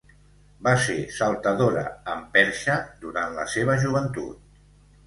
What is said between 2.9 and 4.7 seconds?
durant la seva joventut.